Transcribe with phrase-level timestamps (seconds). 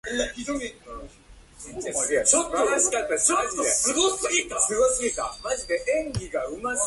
[0.01, 0.01] 都合よく、亭主が宿の小さな正面階段の上に立っており、ランタンをかかげて彼のほうを照らしていた。